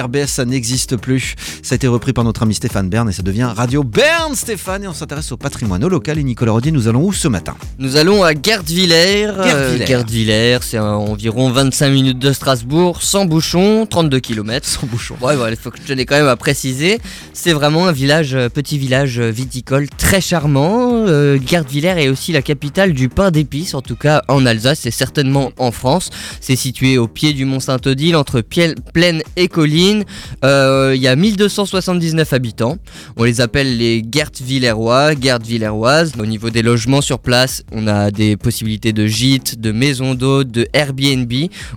[0.00, 1.34] RBS, ça n'existe plus.
[1.62, 4.84] Ça a été repris par notre ami Stéphane Bern et ça devient Radio Bern, Stéphane.
[4.84, 6.18] Et on s'intéresse au patrimoine local.
[6.18, 7.54] Et Nicolas Rodier, nous allons où ce matin?
[7.78, 9.28] Nous allons à Gerdviller.
[9.44, 9.86] Gerdviller.
[9.86, 14.66] Gerdviller, c'est environ 25 minutes de Strasbourg, sans bouchon, 32 km.
[14.66, 15.16] Sans bouchon.
[15.20, 16.98] Ouais, il faut que je tenais quand même à préciser.
[17.32, 21.04] C'est vraiment un village, euh, petit village euh, viticole très charmant.
[21.06, 24.90] Euh, Gerdviller est aussi la capitale du pain d'épices, en tout cas en Alsace et
[24.90, 26.10] certainement en France.
[26.40, 30.04] C'est situé au pied du mont Saint-Odile, entre Piel- Plaine et Colline.
[30.44, 32.76] Euh, Il y a 1279 habitants.
[33.16, 36.12] On les appelle les Gertvillerrois, Gertvillerroises.
[36.20, 40.52] Au niveau des logements sur place, on a des possibilités de gîtes, de maisons d'hôtes,
[40.52, 41.32] de Airbnb.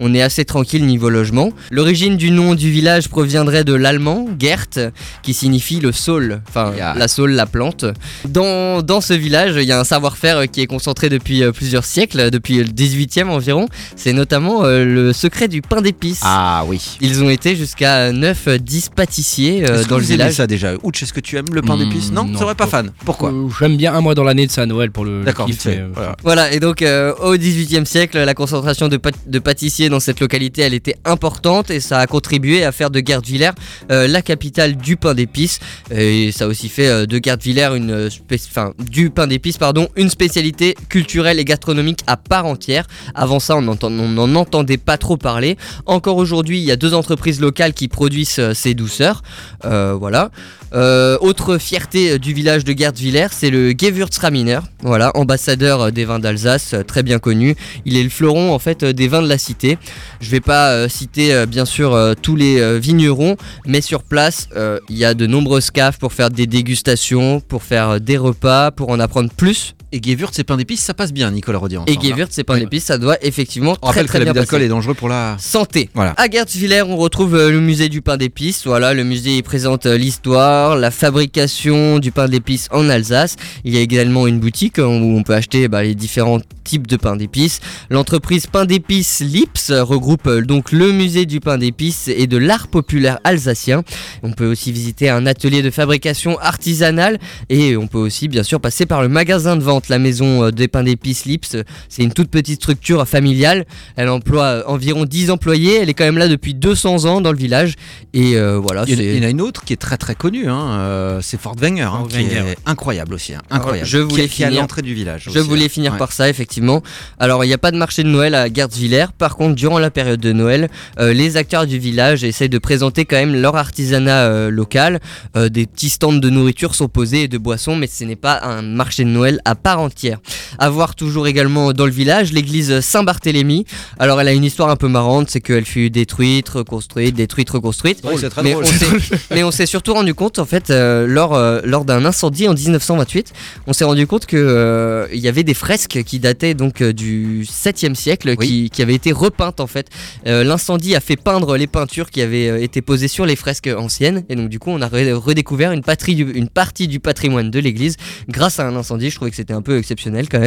[0.00, 1.50] On est assez tranquille niveau logement.
[1.70, 4.90] L'origine du nom du village proviendrait de l'allemand Gert,
[5.22, 7.84] qui signifie le saule, enfin la saule, la plante.
[8.26, 11.84] Dans, dans ce village, il y a un savoir-faire qui est concentré depuis euh, plusieurs
[11.84, 13.68] siècles, depuis le 18e environ.
[13.94, 16.20] C'est notamment euh, le secret du pain d'épices.
[16.22, 16.96] Ah oui.
[17.02, 20.34] Ils ont été jusqu'à 9-10 pâtissiers euh, dans le village.
[20.34, 20.74] ça déjà?
[20.82, 22.10] Ouch, est-ce que tu aimes le pain d'épices?
[22.12, 22.90] Non, non, tu serais pas fan.
[23.04, 23.30] Pourquoi?
[23.32, 25.46] Euh, J'aime bien un mois dans l'année de ça à Noël pour le le D'accord,
[25.46, 25.76] kiff, vite fait.
[25.76, 26.16] mais, euh, Voilà.
[26.22, 30.18] Voilà, et donc euh, au XVIIIe siècle, la concentration de, pât- de pâtissiers dans cette
[30.20, 33.50] localité, elle était importante et ça a contribué à faire de Gerdviller
[33.90, 35.60] euh, la capitale du pain d'épices.
[35.90, 39.58] Et ça a aussi fait euh, de Gerdviller une euh, spé- enfin, du pain d'épices,
[39.58, 42.86] pardon, une spécialité culturelle et gastronomique à part entière.
[43.14, 45.56] Avant ça, on n'en entendait pas trop parler.
[45.86, 49.22] Encore aujourd'hui, il y a deux entreprises locales qui produisent euh, ces douceurs.
[49.64, 50.30] Euh, voilà.
[50.74, 56.74] Euh, autre fierté du village de Gerdviller, c'est le Gewürztraminer, voilà, ambassadeur des vins d'Alsace,
[56.88, 57.54] très bien connu.
[57.84, 59.78] Il est le fleuron en fait des vins de la cité.
[60.20, 64.48] Je vais pas citer bien sûr tous les vignerons, mais sur place
[64.88, 68.90] il y a de nombreuses caves pour faire des dégustations, pour faire des repas, pour
[68.90, 69.76] en apprendre plus.
[69.94, 71.78] Et Gewürz et pain d'épices, ça passe bien, Nicolas Rodier.
[71.86, 72.00] Et hein.
[72.02, 74.40] Gewürz, c'est pas un épice, ça doit effectivement On très rappelle que très l'abus bien
[74.40, 75.36] d'alcool est dangereux pour la.
[75.38, 75.88] Santé.
[75.94, 76.14] Voilà.
[76.16, 78.66] À Gertzwiller, on retrouve le musée du pain d'épices.
[78.66, 83.36] Voilà, le musée présente euh, l'histoire, la fabrication du pain d'épices en Alsace.
[83.64, 86.86] Il y a également une boutique euh, où on peut acheter bah, les différents types
[86.86, 87.60] de pain d'épices.
[87.90, 92.38] L'entreprise Pain d'épices Lips euh, regroupe euh, donc le musée du pain d'épices et de
[92.38, 93.82] l'art populaire alsacien.
[94.22, 97.18] On peut aussi visiter un atelier de fabrication artisanale
[97.50, 100.50] et on peut aussi bien sûr passer par le magasin de vente, la maison euh,
[100.50, 101.56] des pains d'épices Lips.
[101.88, 103.66] C'est une toute petite structure familiale.
[103.96, 105.80] Elle emploie euh, environ 10 employés.
[105.82, 107.74] Elle est quand même là depuis 200 ans dans le village.
[108.14, 109.72] Et euh, voilà, Il y, en a, c'est- il y en a une autre qui
[109.72, 113.14] est très très connue, hein, euh, c'est Fort Wenger, hein, Fort qui Wenger, est incroyable
[113.14, 113.86] aussi, hein, incroyable.
[113.86, 115.24] je qui, voulais qui est à finir- l'entrée du village.
[115.26, 115.68] Je aussi, voulais hein.
[115.68, 115.98] finir Ouais.
[115.98, 116.82] par ça, effectivement.
[117.18, 119.06] Alors, il n'y a pas de marché de Noël à Gertzwiller.
[119.18, 120.68] Par contre, durant la période de Noël,
[120.98, 125.00] euh, les acteurs du village essayent de présenter quand même leur artisanat euh, local.
[125.36, 128.40] Euh, des petits stands de nourriture sont posés et de boissons, mais ce n'est pas
[128.42, 130.18] un marché de Noël à part entière.
[130.58, 133.64] À voir toujours également dans le village l'église Saint-Barthélemy.
[133.98, 138.00] Alors, elle a une histoire un peu marrante, c'est qu'elle fut détruite, reconstruite, détruite, reconstruite.
[138.04, 138.64] Ouais, c'est très mais, drôle.
[138.64, 142.04] on s'est, mais on s'est surtout rendu compte en fait euh, lors, euh, lors d'un
[142.04, 143.32] incendie en 1928,
[143.66, 146.92] on s'est rendu compte que euh, il y avait des fresques qui dataient donc euh,
[146.92, 148.46] du 7e siècle Oui.
[148.46, 149.88] qui, qui avaient été repeintes en fait.
[150.24, 154.36] L'incendie a fait peindre les peintures qui avaient été posées sur les fresques anciennes et
[154.36, 157.58] donc du coup on a re- redécouvert une, patrie du- une partie du patrimoine de
[157.58, 157.96] l'église
[158.28, 159.10] grâce à un incendie.
[159.10, 160.43] Je trouvais que c'était un peu exceptionnel quand même.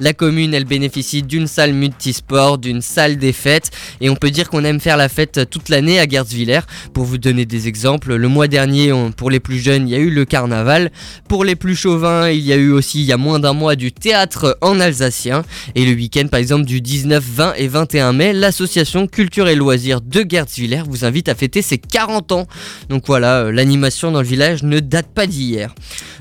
[0.00, 4.48] La commune elle bénéficie d'une salle multisport, d'une salle des fêtes et on peut dire
[4.48, 6.60] qu'on aime faire la fête toute l'année à Gertzwiller.
[6.92, 9.98] Pour vous donner des exemples, le mois dernier, pour les plus jeunes, il y a
[9.98, 10.90] eu le carnaval.
[11.28, 13.76] Pour les plus chauvins, il y a eu aussi, il y a moins d'un mois,
[13.76, 15.44] du théâtre en alsacien.
[15.74, 20.00] Et le week-end, par exemple, du 19, 20 et 21 mai, l'association Culture et Loisirs
[20.00, 22.46] de Gertzwiller vous invite à fêter ses 40 ans.
[22.88, 25.74] Donc voilà, euh, l'animation dans le village ne date pas d'hier.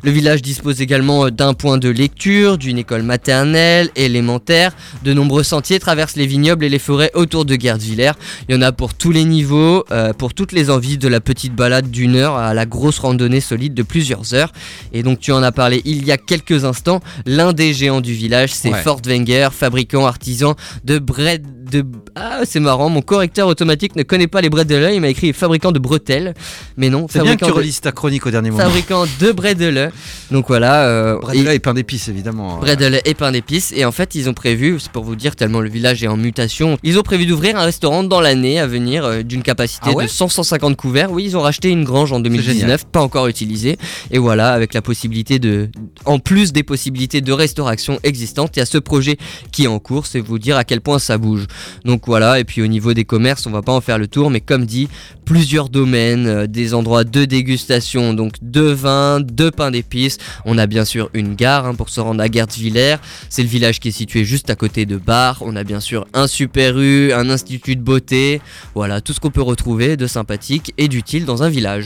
[0.03, 4.73] Le village dispose également d'un point de lecture, d'une école maternelle, élémentaire.
[5.03, 8.11] De nombreux sentiers traversent les vignobles et les forêts autour de Gertzwiller.
[8.47, 11.19] Il y en a pour tous les niveaux, euh, pour toutes les envies, de la
[11.19, 14.51] petite balade d'une heure à la grosse randonnée solide de plusieurs heures.
[14.93, 18.13] Et donc tu en as parlé il y a quelques instants, l'un des géants du
[18.13, 18.81] village, c'est Ouais.
[18.81, 21.85] Fort Wenger, fabricant artisan de bread de...
[22.15, 25.71] Ah c'est marrant, mon correcteur automatique ne connaît pas les bretelles, il m'a écrit fabricant
[25.71, 26.33] de bretelles,
[26.77, 27.55] mais non, C'est bien que tu de...
[27.55, 28.63] relises ta chronique au dernier moment.
[28.63, 29.91] fabricant de bretelles.
[30.31, 32.57] Donc voilà, euh, Bradella et pain d'épices, évidemment.
[32.57, 35.61] Bredel et pain d'épices et en fait ils ont prévu, c'est pour vous dire tellement
[35.61, 39.05] le village est en mutation, ils ont prévu d'ouvrir un restaurant dans l'année à venir
[39.05, 41.11] euh, d'une capacité Ah ouais de 100-150 couverts.
[41.11, 43.77] Oui, ils ont racheté une grange en 2019, pas encore utilisée
[44.11, 45.69] et voilà avec la possibilité de,
[46.05, 49.17] en plus des possibilités de restauration existantes, il y a ce projet
[49.51, 51.45] qui est en cours, c'est vous dire à quel point ça bouge.
[51.85, 54.29] Donc voilà et puis au niveau des commerces, on va pas en faire le tour,
[54.29, 54.87] mais comme dit,
[55.25, 60.17] plusieurs domaines, euh, des endroits de dégustation, donc de vin, de pain d'épices.
[60.45, 62.95] On a bien sûr une gare hein, pour se rendre à Gertzwiller.
[63.29, 65.39] C'est le village qui est situé juste à côté de Bar.
[65.41, 68.41] On a bien sûr un super U, un institut de beauté.
[68.73, 71.85] Voilà, tout ce qu'on peut retrouver de sympathique et d'utile dans un village.